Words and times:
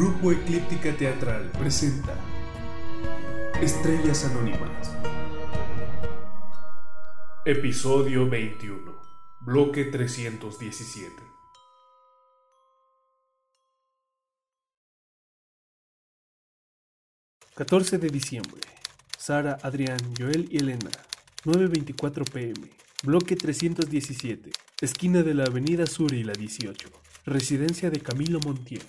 Grupo 0.00 0.32
Eclíptica 0.32 0.96
Teatral 0.96 1.50
presenta 1.58 2.14
Estrellas 3.60 4.24
Anónimas. 4.24 4.96
Episodio 7.44 8.26
21. 8.26 8.98
Bloque 9.42 9.84
317. 9.84 11.10
...14 17.54 17.98
de 17.98 18.08
diciembre... 18.08 18.62
Sara, 19.18 19.58
Adrián, 19.62 19.98
Joel 20.18 20.48
y 20.50 20.56
Elena... 20.56 20.90
...9.24 21.44 22.24
pm... 22.30 22.70
Bloque 23.02 23.36
317... 23.36 24.50
Esquina 24.80 25.22
de 25.22 25.34
la 25.34 25.44
Avenida 25.44 25.84
Sur 25.84 26.14
y 26.14 26.24
la 26.24 26.32
18... 26.32 26.88
Residencia 27.26 27.90
de 27.90 28.00
Camilo 28.00 28.40
Montiel. 28.40 28.80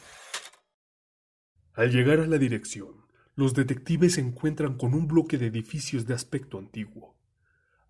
Al 1.74 1.90
llegar 1.90 2.20
a 2.20 2.28
la 2.28 2.38
dirección, 2.38 3.06
los 3.36 3.54
detectives 3.54 4.16
se 4.16 4.22
encuentran 4.22 4.78
con 4.78 4.94
un 4.94 5.08
bloque 5.08 5.38
de 5.38 5.48
edificios 5.48 6.06
de 6.06 6.14
aspecto 6.14 6.58
antiguo. 6.58 7.16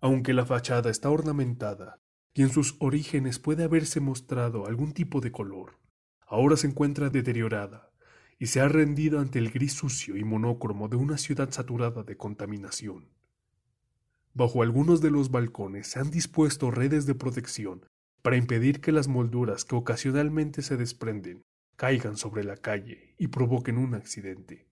Aunque 0.00 0.34
la 0.34 0.46
fachada 0.46 0.88
está 0.88 1.10
ornamentada 1.10 2.00
y 2.32 2.42
en 2.42 2.50
sus 2.50 2.76
orígenes 2.78 3.40
puede 3.40 3.64
haberse 3.64 3.98
mostrado 3.98 4.66
algún 4.66 4.92
tipo 4.92 5.20
de 5.20 5.32
color, 5.32 5.78
ahora 6.26 6.56
se 6.56 6.68
encuentra 6.68 7.10
deteriorada 7.10 7.90
y 8.38 8.46
se 8.46 8.60
ha 8.60 8.68
rendido 8.68 9.18
ante 9.18 9.40
el 9.40 9.50
gris 9.50 9.72
sucio 9.72 10.16
y 10.16 10.22
monócromo 10.22 10.88
de 10.88 10.96
una 10.96 11.18
ciudad 11.18 11.50
saturada 11.50 12.04
de 12.04 12.16
contaminación. 12.16 13.08
Bajo 14.32 14.62
algunos 14.62 15.00
de 15.00 15.10
los 15.10 15.32
balcones 15.32 15.88
se 15.88 15.98
han 15.98 16.10
dispuesto 16.10 16.70
redes 16.70 17.04
de 17.06 17.16
protección 17.16 17.84
para 18.22 18.36
impedir 18.36 18.80
que 18.80 18.92
las 18.92 19.08
molduras 19.08 19.64
que 19.64 19.74
ocasionalmente 19.74 20.62
se 20.62 20.76
desprenden 20.76 21.42
caigan 21.76 22.16
sobre 22.16 22.44
la 22.44 22.56
calle 22.56 23.14
y 23.18 23.28
provoquen 23.28 23.78
un 23.78 23.94
accidente. 23.94 24.66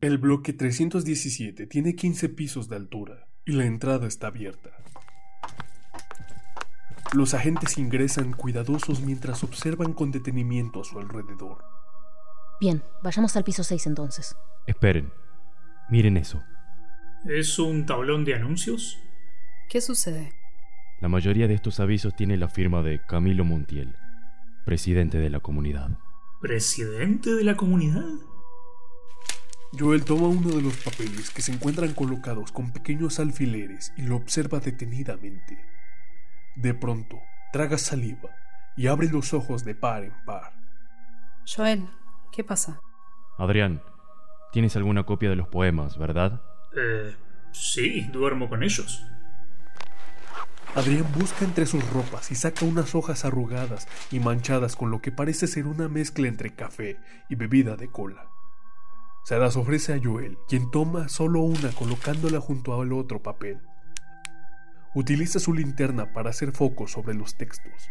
El 0.00 0.18
bloque 0.18 0.52
317 0.52 1.66
tiene 1.66 1.94
15 1.94 2.28
pisos 2.30 2.68
de 2.68 2.76
altura 2.76 3.28
y 3.44 3.52
la 3.52 3.64
entrada 3.64 4.06
está 4.06 4.28
abierta. 4.28 4.70
Los 7.14 7.34
agentes 7.34 7.76
ingresan 7.78 8.32
cuidadosos 8.32 9.02
mientras 9.02 9.44
observan 9.44 9.92
con 9.92 10.10
detenimiento 10.10 10.80
a 10.80 10.84
su 10.84 10.98
alrededor. 10.98 11.62
Bien, 12.60 12.82
vayamos 13.02 13.36
al 13.36 13.44
piso 13.44 13.62
6 13.62 13.86
entonces. 13.86 14.34
Esperen. 14.66 15.12
Miren 15.90 16.16
eso. 16.16 16.42
¿Es 17.26 17.58
un 17.58 17.86
tablón 17.86 18.24
de 18.24 18.34
anuncios? 18.34 18.98
¿Qué 19.68 19.80
sucede? 19.80 20.32
La 21.00 21.08
mayoría 21.08 21.48
de 21.48 21.54
estos 21.54 21.80
avisos 21.80 22.14
tiene 22.14 22.36
la 22.36 22.48
firma 22.48 22.82
de 22.82 23.00
Camilo 23.00 23.44
Montiel, 23.44 23.94
presidente 24.64 25.18
de 25.18 25.30
la 25.30 25.40
comunidad. 25.40 25.98
¿Presidente 26.42 27.32
de 27.32 27.44
la 27.44 27.54
comunidad? 27.54 28.02
Joel 29.78 30.04
toma 30.04 30.26
uno 30.26 30.48
de 30.48 30.60
los 30.60 30.76
papeles 30.78 31.30
que 31.30 31.40
se 31.40 31.52
encuentran 31.52 31.94
colocados 31.94 32.50
con 32.50 32.72
pequeños 32.72 33.20
alfileres 33.20 33.92
y 33.96 34.02
lo 34.02 34.16
observa 34.16 34.58
detenidamente. 34.58 35.56
De 36.56 36.74
pronto, 36.74 37.20
traga 37.52 37.78
saliva 37.78 38.30
y 38.76 38.88
abre 38.88 39.08
los 39.08 39.32
ojos 39.34 39.64
de 39.64 39.76
par 39.76 40.02
en 40.02 40.14
par. 40.26 40.52
Joel, 41.46 41.88
¿qué 42.32 42.42
pasa? 42.42 42.80
Adrián, 43.38 43.80
tienes 44.50 44.74
alguna 44.74 45.04
copia 45.04 45.30
de 45.30 45.36
los 45.36 45.46
poemas, 45.46 45.96
¿verdad? 45.96 46.42
Eh, 46.76 47.14
sí, 47.52 48.08
duermo 48.12 48.48
con 48.48 48.64
ellos. 48.64 49.06
Adrián 50.74 51.06
busca 51.18 51.44
entre 51.44 51.66
sus 51.66 51.86
ropas 51.90 52.30
y 52.30 52.34
saca 52.34 52.64
unas 52.64 52.94
hojas 52.94 53.26
arrugadas 53.26 53.86
y 54.10 54.20
manchadas 54.20 54.74
con 54.74 54.90
lo 54.90 55.02
que 55.02 55.12
parece 55.12 55.46
ser 55.46 55.66
una 55.66 55.86
mezcla 55.86 56.28
entre 56.28 56.54
café 56.54 56.98
y 57.28 57.34
bebida 57.34 57.76
de 57.76 57.90
cola. 57.90 58.30
Se 59.24 59.38
las 59.38 59.56
ofrece 59.56 59.92
a 59.92 60.00
Joel, 60.02 60.38
quien 60.48 60.70
toma 60.70 61.10
solo 61.10 61.40
una 61.40 61.70
colocándola 61.72 62.40
junto 62.40 62.80
al 62.80 62.94
otro 62.94 63.22
papel. 63.22 63.60
Utiliza 64.94 65.38
su 65.40 65.52
linterna 65.52 66.14
para 66.14 66.30
hacer 66.30 66.52
foco 66.52 66.88
sobre 66.88 67.12
los 67.14 67.36
textos. 67.36 67.90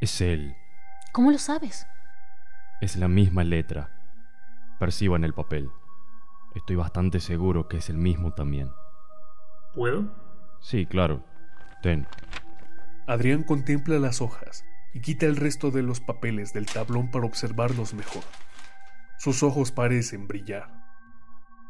Es 0.00 0.22
él. 0.22 0.56
¿Cómo 1.12 1.30
lo 1.30 1.38
sabes? 1.38 1.86
Es 2.80 2.96
la 2.96 3.08
misma 3.08 3.44
letra. 3.44 3.90
Percibo 4.80 5.16
en 5.16 5.24
el 5.24 5.34
papel. 5.34 5.70
Estoy 6.54 6.76
bastante 6.76 7.20
seguro 7.20 7.68
que 7.68 7.76
es 7.76 7.90
el 7.90 7.98
mismo 7.98 8.32
también. 8.32 8.70
¿Puedo? 9.74 10.14
Sí, 10.60 10.86
claro. 10.86 11.35
Ten. 11.82 12.06
Adrián 13.06 13.42
contempla 13.42 13.98
las 13.98 14.20
hojas 14.20 14.64
y 14.92 15.00
quita 15.00 15.26
el 15.26 15.36
resto 15.36 15.70
de 15.70 15.82
los 15.82 16.00
papeles 16.00 16.52
del 16.52 16.66
tablón 16.66 17.10
para 17.10 17.26
observarlos 17.26 17.94
mejor. 17.94 18.24
Sus 19.18 19.42
ojos 19.42 19.72
parecen 19.72 20.26
brillar. 20.26 20.68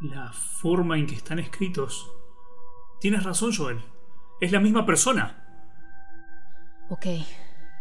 La 0.00 0.32
forma 0.32 0.98
en 0.98 1.06
que 1.06 1.14
están 1.14 1.38
escritos. 1.38 2.10
Tienes 3.00 3.24
razón, 3.24 3.52
Joel. 3.54 3.82
Es 4.40 4.52
la 4.52 4.60
misma 4.60 4.84
persona. 4.84 5.42
Ok, 6.88 7.06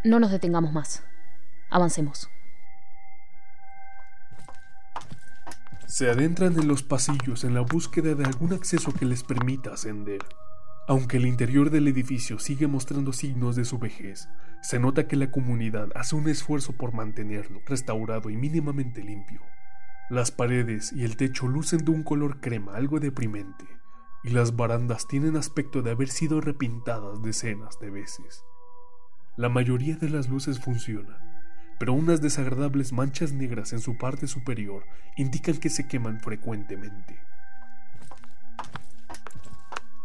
no 0.04 0.20
nos 0.20 0.32
detengamos 0.32 0.72
más. 0.72 1.06
Avancemos. 1.70 2.30
Se 5.86 6.10
adentran 6.10 6.60
en 6.60 6.68
los 6.68 6.84
pasillos 6.84 7.44
en 7.44 7.54
la 7.54 7.62
búsqueda 7.62 8.16
de 8.16 8.26
algún 8.26 8.54
acceso 8.54 8.92
que 8.94 9.06
les 9.06 9.24
permita 9.24 9.74
ascender. 9.74 10.20
Aunque 10.88 11.18
el 11.18 11.26
interior 11.26 11.72
del 11.72 11.88
edificio 11.88 12.38
sigue 12.38 12.68
mostrando 12.68 13.12
signos 13.12 13.56
de 13.56 13.66
su 13.66 13.80
vejez, 13.80 14.30
se 14.62 14.80
nota 14.80 15.08
que 15.08 15.16
la 15.16 15.32
comunidad 15.32 15.90
hace 15.96 16.16
un 16.16 16.30
esfuerzo 16.30 16.74
por 16.74 16.94
mantenerlo 16.94 17.60
restaurado 17.66 18.30
y 18.30 18.38
mínimamente 18.38 19.04
limpio. 19.04 19.42
Las 20.12 20.30
paredes 20.30 20.94
y 20.94 21.04
el 21.04 21.18
techo 21.18 21.48
lucen 21.48 21.84
de 21.84 21.90
un 21.90 22.04
color 22.04 22.40
crema 22.40 22.76
algo 22.76 23.00
deprimente, 23.00 23.66
y 24.24 24.30
las 24.30 24.56
barandas 24.56 25.08
tienen 25.08 25.38
aspecto 25.38 25.82
de 25.82 25.90
haber 25.90 26.10
sido 26.10 26.40
repintadas 26.40 27.24
decenas 27.24 27.80
de 27.80 27.90
veces. 27.90 28.44
La 29.38 29.50
mayoría 29.50 29.96
de 29.96 30.10
las 30.10 30.30
luces 30.30 30.60
funcionan, 30.60 31.18
pero 31.80 31.94
unas 31.94 32.22
desagradables 32.22 32.94
manchas 32.94 33.34
negras 33.34 33.74
en 33.74 33.80
su 33.80 33.98
parte 33.98 34.28
superior 34.28 34.84
indican 35.18 35.58
que 35.58 35.72
se 35.72 35.88
queman 35.88 36.20
frecuentemente. 36.20 37.20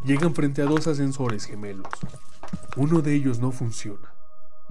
Llegan 0.04 0.34
frente 0.34 0.62
a 0.62 0.64
dos 0.64 0.86
ascensores 0.86 1.44
gemelos. 1.44 1.92
Uno 2.76 3.02
de 3.02 3.14
ellos 3.14 3.38
no 3.38 3.52
funciona. 3.52 4.14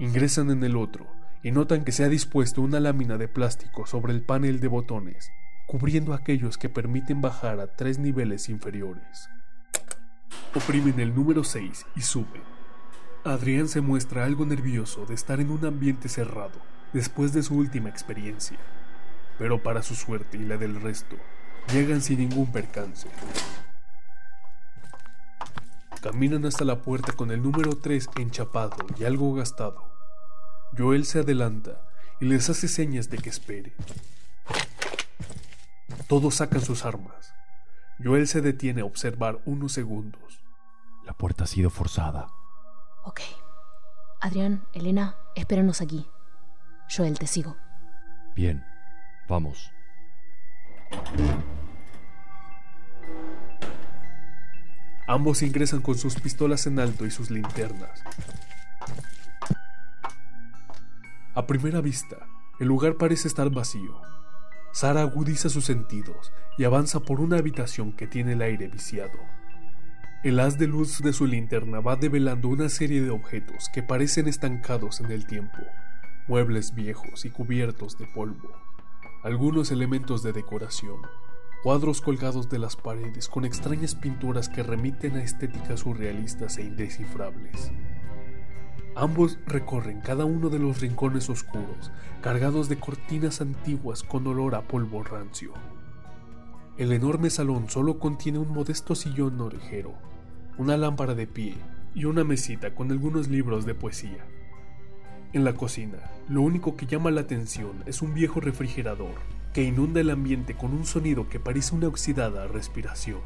Ingresan 0.00 0.50
en 0.50 0.64
el 0.64 0.76
otro 0.76 1.06
y 1.44 1.52
notan 1.52 1.84
que 1.84 1.92
se 1.92 2.02
ha 2.02 2.08
dispuesto 2.08 2.62
una 2.62 2.80
lámina 2.80 3.16
de 3.16 3.28
plástico 3.28 3.86
sobre 3.86 4.12
el 4.12 4.24
panel 4.24 4.58
de 4.58 4.66
botones, 4.66 5.30
cubriendo 5.68 6.14
aquellos 6.14 6.58
que 6.58 6.68
permiten 6.68 7.20
bajar 7.20 7.60
a 7.60 7.68
tres 7.68 7.98
niveles 7.98 8.48
inferiores. 8.48 9.28
Oprimen 10.52 10.98
el 10.98 11.14
número 11.14 11.44
6 11.44 11.86
y 11.94 12.00
suben. 12.00 12.42
Adrián 13.22 13.68
se 13.68 13.80
muestra 13.80 14.24
algo 14.24 14.44
nervioso 14.46 15.06
de 15.06 15.14
estar 15.14 15.38
en 15.40 15.52
un 15.52 15.64
ambiente 15.64 16.08
cerrado 16.08 16.58
después 16.92 17.32
de 17.32 17.44
su 17.44 17.54
última 17.54 17.88
experiencia, 17.88 18.58
pero 19.38 19.62
para 19.62 19.82
su 19.82 19.94
suerte 19.94 20.38
y 20.38 20.44
la 20.44 20.56
del 20.56 20.80
resto, 20.80 21.14
llegan 21.72 22.00
sin 22.00 22.18
ningún 22.18 22.50
percance. 22.50 23.06
Caminan 26.02 26.46
hasta 26.46 26.64
la 26.64 26.80
puerta 26.80 27.12
con 27.12 27.30
el 27.30 27.42
número 27.42 27.76
3 27.76 28.08
enchapado 28.16 28.76
y 28.98 29.04
algo 29.04 29.34
gastado. 29.34 29.84
Joel 30.76 31.04
se 31.04 31.20
adelanta 31.20 31.82
y 32.20 32.24
les 32.24 32.48
hace 32.48 32.68
señas 32.68 33.10
de 33.10 33.18
que 33.18 33.28
espere. 33.28 33.74
Todos 36.08 36.36
sacan 36.36 36.62
sus 36.62 36.86
armas. 36.86 37.34
Joel 38.02 38.26
se 38.28 38.40
detiene 38.40 38.80
a 38.80 38.86
observar 38.86 39.40
unos 39.44 39.72
segundos. 39.72 40.42
La 41.04 41.12
puerta 41.12 41.44
ha 41.44 41.46
sido 41.46 41.68
forzada. 41.68 42.28
Ok. 43.04 43.20
Adrián, 44.20 44.64
Elena, 44.72 45.16
espéranos 45.34 45.82
aquí. 45.82 46.08
Joel, 46.94 47.18
te 47.18 47.26
sigo. 47.26 47.56
Bien, 48.34 48.64
vamos. 49.28 49.70
Ambos 55.06 55.42
ingresan 55.42 55.80
con 55.82 55.96
sus 55.96 56.14
pistolas 56.14 56.66
en 56.66 56.78
alto 56.78 57.06
y 57.06 57.10
sus 57.10 57.30
linternas. 57.30 58.02
A 61.34 61.46
primera 61.46 61.80
vista, 61.80 62.16
el 62.58 62.68
lugar 62.68 62.96
parece 62.96 63.28
estar 63.28 63.50
vacío. 63.50 64.00
Sara 64.72 65.02
agudiza 65.02 65.48
sus 65.48 65.64
sentidos 65.64 66.32
y 66.58 66.64
avanza 66.64 67.00
por 67.00 67.20
una 67.20 67.38
habitación 67.38 67.92
que 67.92 68.06
tiene 68.06 68.32
el 68.32 68.42
aire 68.42 68.68
viciado. 68.68 69.18
El 70.22 70.38
haz 70.38 70.58
de 70.58 70.66
luz 70.66 70.98
de 70.98 71.12
su 71.12 71.26
linterna 71.26 71.80
va 71.80 71.96
develando 71.96 72.48
una 72.48 72.68
serie 72.68 73.00
de 73.00 73.10
objetos 73.10 73.70
que 73.72 73.82
parecen 73.82 74.28
estancados 74.28 75.00
en 75.00 75.10
el 75.10 75.26
tiempo, 75.26 75.58
muebles 76.28 76.74
viejos 76.74 77.24
y 77.24 77.30
cubiertos 77.30 77.96
de 77.96 78.06
polvo, 78.06 78.52
algunos 79.22 79.70
elementos 79.70 80.22
de 80.22 80.32
decoración, 80.32 81.00
cuadros 81.62 82.00
colgados 82.00 82.48
de 82.48 82.58
las 82.58 82.76
paredes 82.76 83.28
con 83.28 83.44
extrañas 83.44 83.94
pinturas 83.94 84.48
que 84.48 84.62
remiten 84.62 85.16
a 85.16 85.22
estéticas 85.22 85.80
surrealistas 85.80 86.56
e 86.56 86.62
indescifrables. 86.62 87.70
Ambos 88.96 89.38
recorren 89.46 90.00
cada 90.00 90.24
uno 90.24 90.48
de 90.48 90.58
los 90.58 90.80
rincones 90.80 91.28
oscuros, 91.28 91.92
cargados 92.22 92.68
de 92.68 92.78
cortinas 92.78 93.40
antiguas 93.40 94.02
con 94.02 94.26
olor 94.26 94.54
a 94.54 94.62
polvo 94.62 95.02
rancio. 95.02 95.52
El 96.78 96.92
enorme 96.92 97.28
salón 97.28 97.68
solo 97.68 97.98
contiene 97.98 98.38
un 98.38 98.52
modesto 98.52 98.94
sillón 98.94 99.38
orejero, 99.40 99.92
una 100.56 100.78
lámpara 100.78 101.14
de 101.14 101.26
pie 101.26 101.56
y 101.94 102.06
una 102.06 102.24
mesita 102.24 102.74
con 102.74 102.90
algunos 102.90 103.28
libros 103.28 103.66
de 103.66 103.74
poesía. 103.74 104.24
En 105.34 105.44
la 105.44 105.52
cocina, 105.52 105.98
lo 106.28 106.40
único 106.40 106.74
que 106.74 106.86
llama 106.86 107.10
la 107.10 107.20
atención 107.20 107.82
es 107.84 108.00
un 108.00 108.14
viejo 108.14 108.40
refrigerador 108.40 109.39
que 109.52 109.64
inunda 109.64 110.00
el 110.00 110.10
ambiente 110.10 110.54
con 110.54 110.72
un 110.72 110.84
sonido 110.84 111.28
que 111.28 111.40
parece 111.40 111.74
una 111.74 111.88
oxidada 111.88 112.46
respiración. 112.46 113.20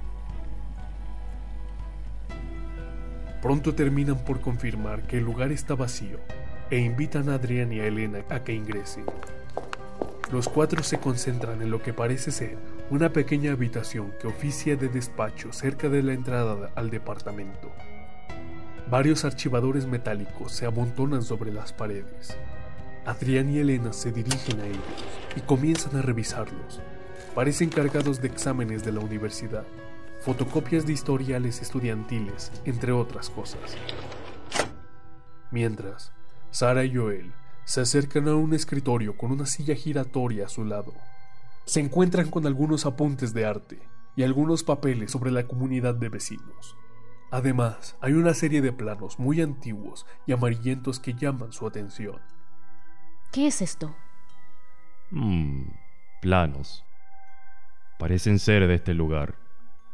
Pronto 3.42 3.74
terminan 3.74 4.24
por 4.24 4.40
confirmar 4.40 5.06
que 5.06 5.18
el 5.18 5.24
lugar 5.24 5.52
está 5.52 5.74
vacío 5.74 6.18
e 6.70 6.78
invitan 6.78 7.28
a 7.28 7.34
Adrián 7.34 7.72
y 7.72 7.80
a 7.80 7.86
Elena 7.86 8.24
a 8.30 8.42
que 8.42 8.54
ingresen. 8.54 9.04
Los 10.32 10.48
cuatro 10.48 10.82
se 10.82 10.98
concentran 10.98 11.60
en 11.60 11.70
lo 11.70 11.82
que 11.82 11.92
parece 11.92 12.30
ser 12.30 12.56
una 12.88 13.10
pequeña 13.10 13.52
habitación 13.52 14.14
que 14.18 14.26
oficia 14.26 14.76
de 14.76 14.88
despacho 14.88 15.52
cerca 15.52 15.90
de 15.90 16.02
la 16.02 16.14
entrada 16.14 16.70
al 16.74 16.88
departamento. 16.88 17.70
Varios 18.90 19.26
archivadores 19.26 19.86
metálicos 19.86 20.52
se 20.52 20.64
amontonan 20.64 21.22
sobre 21.22 21.52
las 21.52 21.74
paredes. 21.74 22.36
Adrián 23.04 23.50
y 23.50 23.58
Elena 23.58 23.92
se 23.92 24.10
dirigen 24.10 24.60
a 24.60 24.66
ellos 24.66 25.23
y 25.36 25.40
comienzan 25.40 25.96
a 25.96 26.02
revisarlos. 26.02 26.80
Parecen 27.34 27.70
cargados 27.70 28.20
de 28.20 28.28
exámenes 28.28 28.84
de 28.84 28.92
la 28.92 29.00
universidad 29.00 29.64
fotocopias 30.24 30.86
de 30.86 30.94
historiales 30.94 31.60
estudiantiles, 31.60 32.50
entre 32.64 32.92
otras 32.92 33.28
cosas. 33.28 33.76
Mientras, 35.50 36.12
Sara 36.50 36.84
y 36.84 36.94
Joel 36.94 37.34
se 37.66 37.82
acercan 37.82 38.28
a 38.28 38.34
un 38.34 38.54
escritorio 38.54 39.18
con 39.18 39.32
una 39.32 39.44
silla 39.44 39.74
giratoria 39.74 40.46
a 40.46 40.48
su 40.48 40.64
lado. 40.64 40.94
Se 41.66 41.80
encuentran 41.80 42.30
con 42.30 42.46
algunos 42.46 42.86
apuntes 42.86 43.34
de 43.34 43.44
arte 43.44 43.86
y 44.16 44.22
algunos 44.22 44.64
papeles 44.64 45.10
sobre 45.10 45.30
la 45.30 45.46
comunidad 45.46 45.94
de 45.94 46.08
vecinos. 46.08 46.74
Además, 47.30 47.96
hay 48.00 48.14
una 48.14 48.32
serie 48.32 48.62
de 48.62 48.72
planos 48.72 49.18
muy 49.18 49.42
antiguos 49.42 50.06
y 50.26 50.32
amarillentos 50.32 51.00
que 51.00 51.12
llaman 51.12 51.52
su 51.52 51.66
atención. 51.66 52.18
¿Qué 53.30 53.48
es 53.48 53.60
esto? 53.60 53.94
Mmm, 55.14 55.70
planos. 56.20 56.84
Parecen 58.00 58.40
ser 58.40 58.66
de 58.66 58.74
este 58.74 58.94
lugar. 58.94 59.36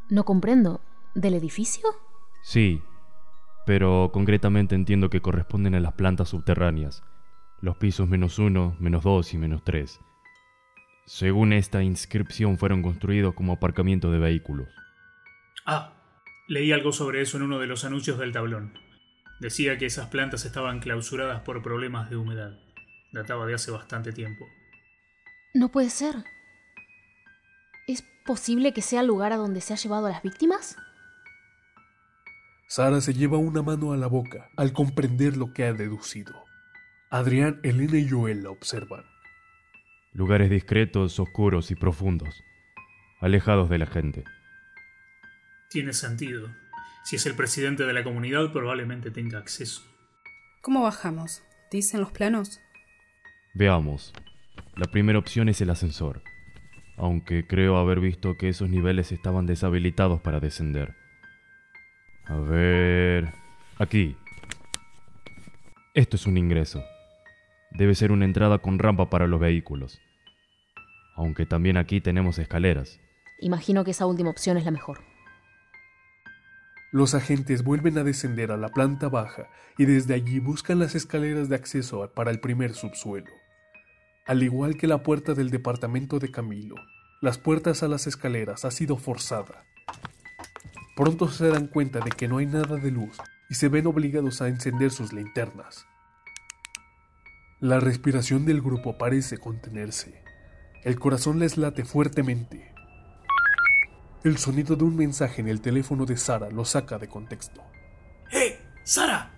No 0.08 0.24
comprendo. 0.24 0.80
¿Del 1.14 1.34
edificio? 1.34 1.86
Sí, 2.42 2.82
pero 3.66 4.10
concretamente 4.12 4.74
entiendo 4.74 5.10
que 5.10 5.20
corresponden 5.20 5.74
a 5.74 5.80
las 5.80 5.92
plantas 5.92 6.30
subterráneas, 6.30 7.02
los 7.60 7.76
pisos 7.76 8.08
menos 8.08 8.38
uno, 8.38 8.76
menos 8.80 9.02
dos 9.02 9.34
y 9.34 9.38
menos 9.38 9.62
tres. 9.62 10.00
Según 11.04 11.52
esta 11.52 11.82
inscripción 11.82 12.56
fueron 12.56 12.80
construidos 12.82 13.34
como 13.34 13.52
aparcamiento 13.52 14.10
de 14.10 14.18
vehículos. 14.20 14.68
Ah, 15.66 15.92
leí 16.48 16.72
algo 16.72 16.92
sobre 16.92 17.20
eso 17.20 17.36
en 17.36 17.42
uno 17.42 17.58
de 17.58 17.66
los 17.66 17.84
anuncios 17.84 18.18
del 18.18 18.32
tablón. 18.32 18.72
Decía 19.38 19.76
que 19.76 19.86
esas 19.86 20.08
plantas 20.08 20.46
estaban 20.46 20.80
clausuradas 20.80 21.42
por 21.42 21.62
problemas 21.62 22.08
de 22.08 22.16
humedad. 22.16 22.58
Databa 23.12 23.44
de 23.46 23.54
hace 23.54 23.70
bastante 23.70 24.12
tiempo. 24.12 24.46
No 25.52 25.70
puede 25.70 25.90
ser. 25.90 26.14
¿Es 27.88 28.02
posible 28.24 28.72
que 28.72 28.82
sea 28.82 29.00
el 29.00 29.08
lugar 29.08 29.32
a 29.32 29.36
donde 29.36 29.60
se 29.60 29.72
ha 29.72 29.76
llevado 29.76 30.06
a 30.06 30.10
las 30.10 30.22
víctimas? 30.22 30.76
Sara 32.68 33.00
se 33.00 33.14
lleva 33.14 33.36
una 33.36 33.62
mano 33.62 33.92
a 33.92 33.96
la 33.96 34.06
boca 34.06 34.48
al 34.56 34.72
comprender 34.72 35.36
lo 35.36 35.52
que 35.52 35.64
ha 35.64 35.72
deducido. 35.72 36.44
Adrián, 37.10 37.58
Elena 37.64 37.98
y 37.98 38.08
Joel 38.08 38.44
la 38.44 38.50
observan. 38.50 39.04
Lugares 40.12 40.50
discretos, 40.50 41.18
oscuros 41.18 41.72
y 41.72 41.74
profundos, 41.74 42.44
alejados 43.20 43.68
de 43.70 43.78
la 43.78 43.86
gente. 43.86 44.24
Tiene 45.68 45.92
sentido. 45.92 46.48
Si 47.04 47.16
es 47.16 47.26
el 47.26 47.34
presidente 47.34 47.84
de 47.84 47.92
la 47.92 48.04
comunidad, 48.04 48.52
probablemente 48.52 49.10
tenga 49.10 49.38
acceso. 49.38 49.82
¿Cómo 50.62 50.82
bajamos? 50.82 51.42
¿Dicen 51.72 52.00
los 52.00 52.12
planos? 52.12 52.60
Veamos. 53.54 54.12
La 54.76 54.86
primera 54.86 55.18
opción 55.18 55.48
es 55.48 55.60
el 55.60 55.70
ascensor 55.70 56.22
aunque 57.00 57.46
creo 57.46 57.78
haber 57.78 57.98
visto 57.98 58.36
que 58.36 58.50
esos 58.50 58.68
niveles 58.68 59.10
estaban 59.10 59.46
deshabilitados 59.46 60.20
para 60.20 60.38
descender. 60.38 60.94
A 62.26 62.36
ver... 62.36 63.32
Aquí. 63.78 64.16
Esto 65.94 66.16
es 66.16 66.26
un 66.26 66.36
ingreso. 66.36 66.84
Debe 67.70 67.94
ser 67.94 68.12
una 68.12 68.26
entrada 68.26 68.58
con 68.58 68.78
rampa 68.78 69.08
para 69.08 69.26
los 69.26 69.40
vehículos. 69.40 69.98
Aunque 71.16 71.46
también 71.46 71.78
aquí 71.78 72.02
tenemos 72.02 72.38
escaleras. 72.38 73.00
Imagino 73.40 73.82
que 73.82 73.92
esa 73.92 74.04
última 74.04 74.28
opción 74.28 74.58
es 74.58 74.66
la 74.66 74.70
mejor. 74.70 75.00
Los 76.92 77.14
agentes 77.14 77.64
vuelven 77.64 77.96
a 77.96 78.04
descender 78.04 78.52
a 78.52 78.58
la 78.58 78.68
planta 78.68 79.08
baja 79.08 79.48
y 79.78 79.86
desde 79.86 80.12
allí 80.12 80.38
buscan 80.38 80.78
las 80.78 80.94
escaleras 80.94 81.48
de 81.48 81.56
acceso 81.56 82.12
para 82.14 82.30
el 82.30 82.40
primer 82.40 82.74
subsuelo. 82.74 83.39
Al 84.30 84.44
igual 84.44 84.76
que 84.76 84.86
la 84.86 85.02
puerta 85.02 85.34
del 85.34 85.50
departamento 85.50 86.20
de 86.20 86.30
Camilo, 86.30 86.76
las 87.20 87.36
puertas 87.36 87.82
a 87.82 87.88
las 87.88 88.06
escaleras 88.06 88.64
ha 88.64 88.70
sido 88.70 88.96
forzada. 88.96 89.64
Pronto 90.94 91.28
se 91.28 91.48
dan 91.48 91.66
cuenta 91.66 91.98
de 91.98 92.12
que 92.12 92.28
no 92.28 92.38
hay 92.38 92.46
nada 92.46 92.76
de 92.76 92.92
luz 92.92 93.18
y 93.48 93.54
se 93.54 93.68
ven 93.68 93.88
obligados 93.88 94.40
a 94.40 94.46
encender 94.46 94.92
sus 94.92 95.12
linternas. 95.12 95.84
La 97.58 97.80
respiración 97.80 98.46
del 98.46 98.62
grupo 98.62 98.96
parece 98.98 99.36
contenerse. 99.36 100.22
El 100.84 101.00
corazón 101.00 101.40
les 101.40 101.56
late 101.56 101.84
fuertemente. 101.84 102.72
El 104.22 104.38
sonido 104.38 104.76
de 104.76 104.84
un 104.84 104.94
mensaje 104.94 105.40
en 105.40 105.48
el 105.48 105.60
teléfono 105.60 106.06
de 106.06 106.16
Sara 106.16 106.50
lo 106.50 106.64
saca 106.64 106.98
de 106.98 107.08
contexto. 107.08 107.64
¡Eh! 108.30 108.60
¡Sara! 108.84 109.32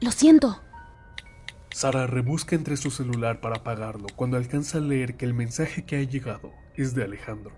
Lo 0.00 0.12
siento. 0.12 0.62
Sara 1.72 2.06
rebusca 2.06 2.56
entre 2.56 2.76
su 2.76 2.90
celular 2.90 3.40
para 3.40 3.56
apagarlo 3.56 4.06
cuando 4.16 4.36
alcanza 4.36 4.78
a 4.78 4.80
leer 4.80 5.16
que 5.16 5.24
el 5.24 5.34
mensaje 5.34 5.84
que 5.84 5.96
ha 5.96 6.02
llegado 6.02 6.52
es 6.74 6.94
de 6.94 7.04
Alejandro. 7.04 7.52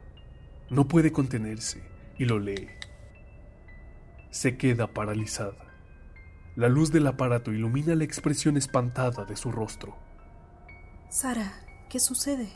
No 0.70 0.86
puede 0.86 1.12
contenerse 1.12 1.82
y 2.18 2.26
lo 2.26 2.38
lee. 2.38 2.68
Se 4.30 4.56
queda 4.56 4.92
paralizada. 4.92 5.72
La 6.56 6.68
luz 6.68 6.92
del 6.92 7.06
aparato 7.06 7.52
ilumina 7.52 7.94
la 7.94 8.04
expresión 8.04 8.56
espantada 8.56 9.24
de 9.24 9.36
su 9.36 9.50
rostro. 9.50 9.96
Sara, 11.10 11.54
¿qué 11.88 11.98
sucede? 11.98 12.48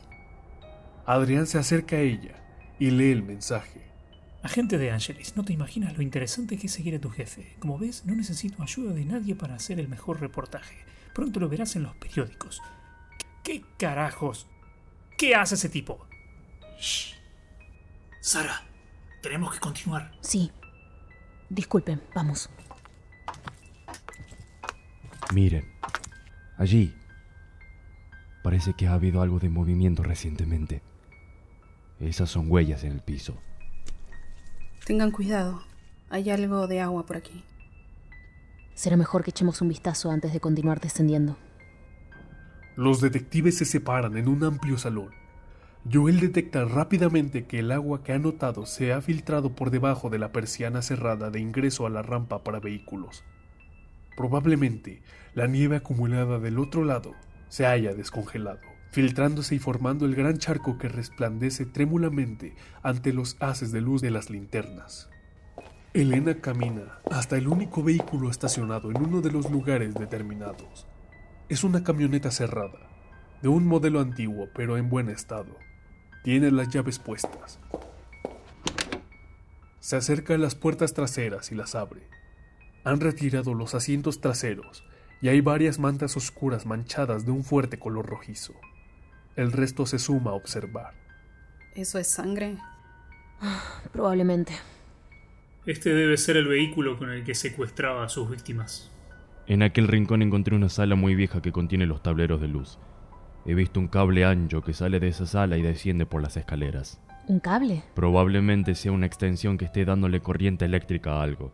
Adrián 1.06 1.46
se 1.46 1.58
acerca 1.58 1.96
a 1.96 2.00
ella 2.00 2.36
y 2.78 2.90
lee 2.90 3.12
el 3.12 3.22
mensaje. 3.22 3.80
Agente 4.42 4.76
de 4.78 4.90
Angelis, 4.90 5.34
no 5.36 5.44
te 5.44 5.54
imaginas 5.54 5.96
lo 5.96 6.02
interesante 6.02 6.58
que 6.58 6.66
es 6.66 6.72
seguir 6.72 6.94
a 6.94 7.00
tu 7.00 7.10
jefe. 7.10 7.56
Como 7.58 7.78
ves, 7.78 8.04
no 8.04 8.14
necesito 8.14 8.62
ayuda 8.62 8.92
de 8.92 9.04
nadie 9.04 9.34
para 9.34 9.54
hacer 9.54 9.80
el 9.80 9.88
mejor 9.88 10.20
reportaje. 10.20 10.76
Pronto 11.16 11.40
lo 11.40 11.48
verás 11.48 11.74
en 11.76 11.82
los 11.82 11.96
periódicos. 11.96 12.60
¿Qué 13.42 13.64
carajos? 13.78 14.46
¿Qué 15.16 15.34
hace 15.34 15.54
ese 15.54 15.70
tipo? 15.70 16.06
Shh. 16.78 17.14
Sara, 18.20 18.66
tenemos 19.22 19.54
que 19.54 19.58
continuar. 19.58 20.12
Sí. 20.20 20.52
Disculpen, 21.48 22.02
vamos. 22.14 22.50
Miren, 25.32 25.64
allí. 26.58 26.94
Parece 28.42 28.74
que 28.74 28.86
ha 28.86 28.92
habido 28.92 29.22
algo 29.22 29.38
de 29.38 29.48
movimiento 29.48 30.02
recientemente. 30.02 30.82
Esas 31.98 32.28
son 32.28 32.50
huellas 32.50 32.84
en 32.84 32.92
el 32.92 33.00
piso. 33.00 33.40
Tengan 34.84 35.12
cuidado. 35.12 35.62
Hay 36.10 36.28
algo 36.28 36.66
de 36.66 36.82
agua 36.82 37.06
por 37.06 37.16
aquí. 37.16 37.42
Será 38.76 38.98
mejor 38.98 39.24
que 39.24 39.30
echemos 39.30 39.62
un 39.62 39.68
vistazo 39.68 40.10
antes 40.10 40.34
de 40.34 40.38
continuar 40.38 40.80
descendiendo. 40.80 41.38
Los 42.76 43.00
detectives 43.00 43.56
se 43.56 43.64
separan 43.64 44.18
en 44.18 44.28
un 44.28 44.44
amplio 44.44 44.76
salón. 44.76 45.12
Joel 45.90 46.20
detecta 46.20 46.66
rápidamente 46.66 47.46
que 47.46 47.60
el 47.60 47.72
agua 47.72 48.04
que 48.04 48.12
ha 48.12 48.18
notado 48.18 48.66
se 48.66 48.92
ha 48.92 49.00
filtrado 49.00 49.54
por 49.54 49.70
debajo 49.70 50.10
de 50.10 50.18
la 50.18 50.30
persiana 50.30 50.82
cerrada 50.82 51.30
de 51.30 51.40
ingreso 51.40 51.86
a 51.86 51.90
la 51.90 52.02
rampa 52.02 52.44
para 52.44 52.60
vehículos. 52.60 53.24
Probablemente 54.14 55.00
la 55.32 55.46
nieve 55.46 55.76
acumulada 55.76 56.38
del 56.38 56.58
otro 56.58 56.84
lado 56.84 57.14
se 57.48 57.64
haya 57.64 57.94
descongelado, 57.94 58.60
filtrándose 58.90 59.54
y 59.54 59.58
formando 59.58 60.04
el 60.04 60.14
gran 60.14 60.36
charco 60.36 60.76
que 60.76 60.90
resplandece 60.90 61.64
trémulamente 61.64 62.54
ante 62.82 63.14
los 63.14 63.38
haces 63.40 63.72
de 63.72 63.80
luz 63.80 64.02
de 64.02 64.10
las 64.10 64.28
linternas. 64.28 65.08
Elena 65.96 66.34
camina 66.42 66.98
hasta 67.10 67.38
el 67.38 67.48
único 67.48 67.82
vehículo 67.82 68.28
estacionado 68.28 68.90
en 68.90 69.02
uno 69.02 69.22
de 69.22 69.32
los 69.32 69.50
lugares 69.50 69.94
determinados. 69.94 70.86
Es 71.48 71.64
una 71.64 71.82
camioneta 71.84 72.30
cerrada, 72.30 72.80
de 73.40 73.48
un 73.48 73.64
modelo 73.64 74.00
antiguo 74.00 74.50
pero 74.54 74.76
en 74.76 74.90
buen 74.90 75.08
estado. 75.08 75.56
Tiene 76.22 76.50
las 76.50 76.68
llaves 76.68 76.98
puestas. 76.98 77.60
Se 79.80 79.96
acerca 79.96 80.34
a 80.34 80.38
las 80.38 80.54
puertas 80.54 80.92
traseras 80.92 81.50
y 81.50 81.54
las 81.54 81.74
abre. 81.74 82.02
Han 82.84 83.00
retirado 83.00 83.54
los 83.54 83.74
asientos 83.74 84.20
traseros 84.20 84.84
y 85.22 85.28
hay 85.28 85.40
varias 85.40 85.78
mantas 85.78 86.14
oscuras 86.18 86.66
manchadas 86.66 87.24
de 87.24 87.30
un 87.30 87.42
fuerte 87.42 87.78
color 87.78 88.04
rojizo. 88.04 88.52
El 89.34 89.50
resto 89.50 89.86
se 89.86 89.98
suma 89.98 90.32
a 90.32 90.34
observar. 90.34 90.92
¿Eso 91.74 91.98
es 91.98 92.06
sangre? 92.06 92.58
Probablemente. 93.92 94.52
Este 95.66 95.92
debe 95.92 96.16
ser 96.16 96.36
el 96.36 96.46
vehículo 96.46 96.96
con 96.96 97.10
el 97.10 97.24
que 97.24 97.34
secuestraba 97.34 98.04
a 98.04 98.08
sus 98.08 98.30
víctimas. 98.30 98.88
En 99.48 99.64
aquel 99.64 99.88
rincón 99.88 100.22
encontré 100.22 100.54
una 100.54 100.68
sala 100.68 100.94
muy 100.94 101.16
vieja 101.16 101.42
que 101.42 101.50
contiene 101.50 101.86
los 101.86 102.04
tableros 102.04 102.40
de 102.40 102.46
luz. 102.46 102.78
He 103.44 103.54
visto 103.54 103.80
un 103.80 103.88
cable 103.88 104.24
ancho 104.24 104.62
que 104.62 104.72
sale 104.72 105.00
de 105.00 105.08
esa 105.08 105.26
sala 105.26 105.56
y 105.56 105.62
desciende 105.62 106.06
por 106.06 106.22
las 106.22 106.36
escaleras. 106.36 107.02
¿Un 107.26 107.40
cable? 107.40 107.82
Probablemente 107.96 108.76
sea 108.76 108.92
una 108.92 109.06
extensión 109.06 109.58
que 109.58 109.64
esté 109.64 109.84
dándole 109.84 110.20
corriente 110.20 110.64
eléctrica 110.64 111.14
a 111.14 111.22
algo. 111.22 111.52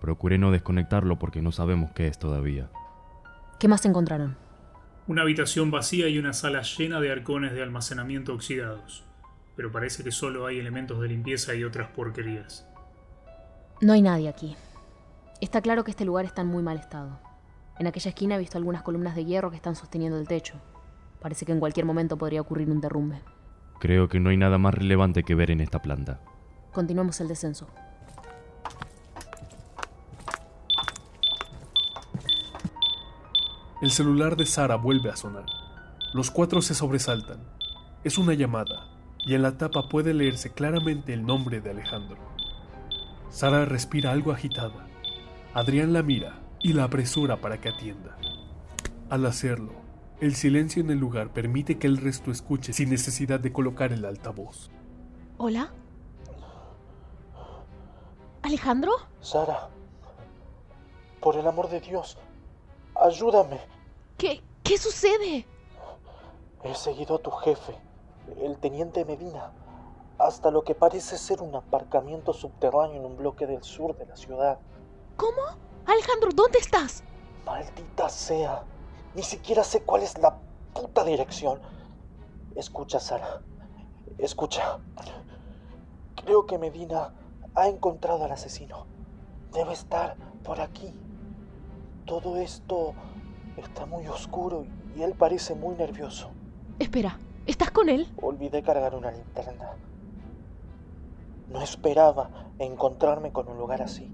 Procuré 0.00 0.36
no 0.36 0.50
desconectarlo 0.50 1.20
porque 1.20 1.40
no 1.40 1.52
sabemos 1.52 1.92
qué 1.92 2.08
es 2.08 2.18
todavía. 2.18 2.68
¿Qué 3.60 3.68
más 3.68 3.84
encontraron? 3.84 4.36
Una 5.06 5.22
habitación 5.22 5.70
vacía 5.70 6.08
y 6.08 6.18
una 6.18 6.32
sala 6.32 6.62
llena 6.62 7.00
de 7.00 7.12
arcones 7.12 7.52
de 7.52 7.62
almacenamiento 7.62 8.34
oxidados. 8.34 9.04
Pero 9.54 9.70
parece 9.70 10.02
que 10.02 10.10
solo 10.10 10.46
hay 10.46 10.58
elementos 10.58 11.00
de 11.00 11.08
limpieza 11.08 11.54
y 11.54 11.62
otras 11.62 11.90
porquerías. 11.90 12.66
No 13.82 13.94
hay 13.94 14.02
nadie 14.02 14.28
aquí. 14.28 14.56
Está 15.40 15.62
claro 15.62 15.84
que 15.84 15.90
este 15.90 16.04
lugar 16.04 16.26
está 16.26 16.42
en 16.42 16.48
muy 16.48 16.62
mal 16.62 16.76
estado. 16.76 17.18
En 17.78 17.86
aquella 17.86 18.10
esquina 18.10 18.34
he 18.34 18.38
visto 18.38 18.58
algunas 18.58 18.82
columnas 18.82 19.14
de 19.14 19.24
hierro 19.24 19.48
que 19.48 19.56
están 19.56 19.74
sosteniendo 19.74 20.18
el 20.18 20.28
techo. 20.28 20.56
Parece 21.18 21.46
que 21.46 21.52
en 21.52 21.60
cualquier 21.60 21.86
momento 21.86 22.18
podría 22.18 22.42
ocurrir 22.42 22.70
un 22.70 22.82
derrumbe. 22.82 23.22
Creo 23.78 24.06
que 24.10 24.20
no 24.20 24.28
hay 24.28 24.36
nada 24.36 24.58
más 24.58 24.74
relevante 24.74 25.22
que 25.22 25.34
ver 25.34 25.50
en 25.50 25.62
esta 25.62 25.80
planta. 25.80 26.20
Continuemos 26.72 27.22
el 27.22 27.28
descenso. 27.28 27.68
El 33.80 33.90
celular 33.90 34.36
de 34.36 34.44
Sara 34.44 34.76
vuelve 34.76 35.08
a 35.08 35.16
sonar. 35.16 35.46
Los 36.12 36.30
cuatro 36.30 36.60
se 36.60 36.74
sobresaltan. 36.74 37.40
Es 38.04 38.18
una 38.18 38.34
llamada, 38.34 38.88
y 39.24 39.34
en 39.34 39.40
la 39.40 39.56
tapa 39.56 39.88
puede 39.88 40.12
leerse 40.12 40.52
claramente 40.52 41.14
el 41.14 41.24
nombre 41.24 41.62
de 41.62 41.70
Alejandro. 41.70 42.18
Sara 43.30 43.64
respira 43.64 44.10
algo 44.10 44.32
agitada. 44.32 44.86
Adrián 45.54 45.92
la 45.92 46.02
mira 46.02 46.40
y 46.60 46.72
la 46.72 46.84
apresura 46.84 47.40
para 47.40 47.60
que 47.60 47.68
atienda. 47.68 48.16
Al 49.08 49.24
hacerlo, 49.24 49.72
el 50.20 50.34
silencio 50.34 50.82
en 50.82 50.90
el 50.90 50.98
lugar 50.98 51.32
permite 51.32 51.78
que 51.78 51.86
el 51.86 51.96
resto 51.96 52.30
escuche 52.30 52.72
sin 52.72 52.90
necesidad 52.90 53.40
de 53.40 53.52
colocar 53.52 53.92
el 53.92 54.04
altavoz. 54.04 54.70
¿Hola? 55.38 55.72
¿Alejandro? 58.42 58.92
Sara, 59.20 59.68
por 61.20 61.36
el 61.36 61.46
amor 61.46 61.70
de 61.70 61.80
Dios, 61.80 62.18
ayúdame. 62.94 63.60
¿Qué, 64.18 64.42
qué 64.62 64.76
sucede? 64.76 65.46
He 66.64 66.74
seguido 66.74 67.16
a 67.16 67.18
tu 67.18 67.30
jefe, 67.30 67.74
el 68.42 68.58
teniente 68.58 69.04
Medina, 69.04 69.52
hasta 70.20 70.50
lo 70.50 70.62
que 70.64 70.74
parece 70.74 71.16
ser 71.16 71.40
un 71.40 71.54
aparcamiento 71.54 72.34
subterráneo 72.34 72.96
en 72.96 73.06
un 73.06 73.16
bloque 73.16 73.46
del 73.46 73.62
sur 73.62 73.96
de 73.96 74.04
la 74.04 74.16
ciudad. 74.16 74.58
¿Cómo? 75.16 75.40
Alejandro, 75.86 76.30
¿dónde 76.34 76.58
estás? 76.58 77.02
Maldita 77.46 78.08
sea. 78.10 78.62
Ni 79.14 79.22
siquiera 79.22 79.64
sé 79.64 79.82
cuál 79.82 80.02
es 80.02 80.18
la 80.18 80.36
puta 80.74 81.04
dirección. 81.04 81.58
Escucha, 82.54 83.00
Sara. 83.00 83.40
Escucha. 84.18 84.78
Creo 86.22 86.46
que 86.46 86.58
Medina 86.58 87.14
ha 87.54 87.68
encontrado 87.68 88.24
al 88.24 88.32
asesino. 88.32 88.86
Debe 89.52 89.72
estar 89.72 90.16
por 90.44 90.60
aquí. 90.60 90.94
Todo 92.04 92.36
esto 92.36 92.92
está 93.56 93.86
muy 93.86 94.06
oscuro 94.06 94.66
y 94.94 95.02
él 95.02 95.14
parece 95.14 95.54
muy 95.54 95.76
nervioso. 95.76 96.30
Espera, 96.78 97.18
¿estás 97.46 97.70
con 97.70 97.88
él? 97.88 98.06
Olvidé 98.20 98.62
cargar 98.62 98.94
una 98.94 99.10
linterna. 99.10 99.76
No 101.50 101.60
esperaba 101.62 102.30
encontrarme 102.58 103.32
con 103.32 103.48
un 103.48 103.58
lugar 103.58 103.82
así. 103.82 104.10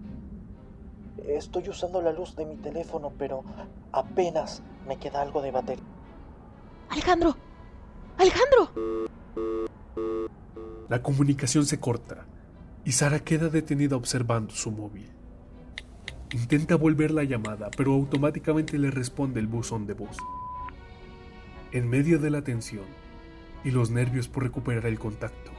Estoy 1.27 1.69
usando 1.69 2.01
la 2.03 2.13
luz 2.13 2.37
de 2.37 2.47
mi 2.47 2.57
teléfono, 2.57 3.13
pero 3.19 3.45
apenas 3.93 4.63
me 4.87 4.97
queda 4.97 5.23
algo 5.23 5.43
de 5.43 5.51
batería. 5.51 5.85
Alejandro. 6.89 7.37
Alejandro. 8.17 8.71
La 10.89 11.03
comunicación 11.03 11.67
se 11.67 11.81
corta 11.81 12.27
y 12.85 12.93
Sara 12.93 13.19
queda 13.19 13.49
detenida 13.49 13.97
observando 13.97 14.55
su 14.55 14.71
móvil. 14.71 15.11
Intenta 16.33 16.77
volver 16.77 17.11
la 17.11 17.25
llamada, 17.25 17.71
pero 17.77 17.93
automáticamente 17.93 18.79
le 18.79 18.91
responde 18.91 19.41
el 19.41 19.47
buzón 19.47 19.87
de 19.87 19.95
voz. 19.95 20.17
En 21.73 21.89
medio 21.89 22.19
de 22.19 22.31
la 22.31 22.43
tensión 22.43 22.85
y 23.65 23.73
los 23.73 23.91
nervios 23.91 24.29
por 24.29 24.45
recuperar 24.45 24.87
el 24.87 24.99
contacto, 24.99 25.51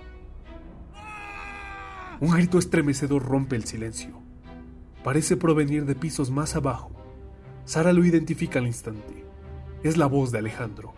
un 2.20 2.32
grito 2.32 2.58
estremecedor 2.58 3.24
rompe 3.24 3.56
el 3.56 3.66
silencio. 3.66 4.20
Parece 5.04 5.38
provenir 5.38 5.86
de 5.86 5.96
pisos 5.96 6.32
más 6.32 6.56
abajo. 6.56 6.92
Sara 7.66 7.94
lo 7.94 8.04
identifica 8.04 8.60
al 8.60 8.68
instante. 8.68 9.26
Es 9.84 9.98
la 9.98 10.08
voz 10.08 10.32
de 10.32 10.40
Alejandro. 10.40 10.94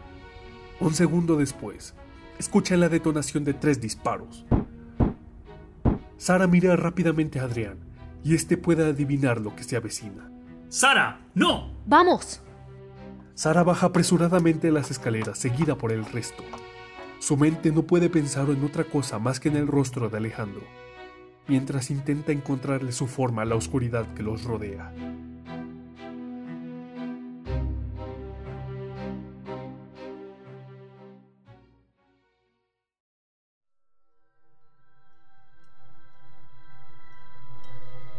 Un 0.79 0.93
segundo 0.93 1.35
después, 1.35 1.93
escucha 2.37 2.77
la 2.77 2.89
detonación 2.89 3.43
de 3.43 3.53
tres 3.53 3.81
disparos. 3.81 4.45
Sara 6.17 6.47
mira 6.47 6.75
rápidamente 6.75 7.39
a 7.39 7.43
Adrián 7.43 7.77
y 8.23 8.35
este 8.35 8.57
puede 8.57 8.85
adivinar 8.85 9.41
lo 9.41 9.55
que 9.55 9.63
se 9.63 9.75
avecina. 9.75 10.31
¡Sara! 10.69 11.21
¡No! 11.33 11.73
¡Vamos! 11.85 12.41
Sara 13.33 13.63
baja 13.63 13.87
apresuradamente 13.87 14.71
las 14.71 14.91
escaleras, 14.91 15.37
seguida 15.37 15.77
por 15.77 15.91
el 15.91 16.05
resto. 16.05 16.43
Su 17.19 17.37
mente 17.37 17.71
no 17.71 17.83
puede 17.83 18.09
pensar 18.09 18.49
en 18.49 18.63
otra 18.63 18.83
cosa 18.83 19.19
más 19.19 19.39
que 19.39 19.49
en 19.49 19.55
el 19.55 19.67
rostro 19.67 20.09
de 20.09 20.17
Alejandro, 20.17 20.61
mientras 21.49 21.89
intenta 21.89 22.31
encontrarle 22.31 22.91
su 22.91 23.07
forma 23.07 23.41
a 23.41 23.45
la 23.45 23.55
oscuridad 23.55 24.13
que 24.13 24.21
los 24.21 24.43
rodea. 24.43 24.93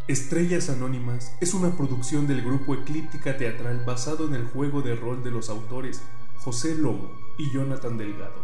Estrellas 0.09 0.69
Anónimas 0.69 1.33
es 1.41 1.55
una 1.55 1.77
producción 1.77 2.27
del 2.27 2.43
grupo 2.43 2.75
Eclíptica 2.75 3.37
Teatral 3.37 3.85
basado 3.87 4.27
en 4.27 4.35
el 4.35 4.45
juego 4.45 4.83
de 4.83 4.97
rol 4.97 5.23
de 5.23 5.31
los 5.31 5.49
autores 5.49 6.03
José 6.39 6.75
Lomo 6.75 7.13
y 7.39 7.55
Jonathan 7.55 7.97
Delgado. 7.97 8.43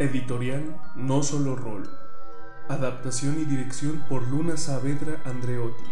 Editorial 0.00 0.76
No 0.96 1.22
Solo 1.22 1.54
Rol. 1.54 1.99
Adaptación 2.70 3.40
y 3.40 3.46
dirección 3.46 4.04
por 4.08 4.28
Luna 4.28 4.56
Saavedra 4.56 5.20
Andreotti. 5.24 5.90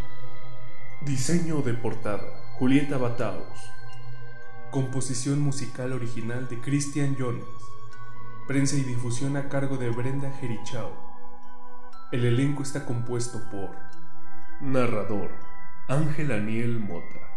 Diseño 1.01 1.61
de 1.61 1.75
portada 1.75 2.23
Julieta 2.57 2.99
Bataos. 2.99 3.73
Composición 4.71 5.41
musical 5.41 5.93
original 5.93 6.47
de 6.47 6.61
Christian 6.61 7.17
Jones. 7.19 7.43
Prensa 8.47 8.77
y 8.77 8.85
difusión 8.85 9.37
a 9.37 9.49
cargo 9.49 9.77
de 9.77 9.91
Brenda 9.91 10.31
Jerichao. 10.41 10.93
El 12.13 12.25
elenco 12.25 12.63
está 12.63 12.87
compuesto 12.87 13.41
por 13.51 13.71
Narrador 14.61 15.33
Ángel 15.89 16.31
Aniel 16.31 16.79
Mota. 16.79 17.29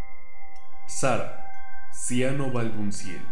Sara 0.86 1.48
Ciano 1.91 2.51
Balbunciel. 2.51 3.25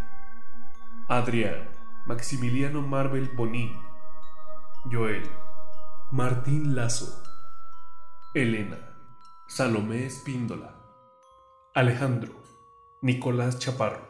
Adrián 1.06 1.68
Maximiliano 2.04 2.82
Marvel 2.82 3.30
Bonín. 3.36 3.78
Joel 4.90 5.22
Martín 6.12 6.74
Lazo. 6.74 7.22
Elena 8.34 8.78
Salomé 9.46 10.06
Espíndola. 10.06 10.74
Alejandro 11.72 12.32
Nicolás 13.00 13.60
Chaparro. 13.60 14.09